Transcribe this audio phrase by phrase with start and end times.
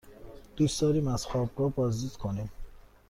[0.55, 2.51] دوست داریم از خوابگاه بازدید کنیم.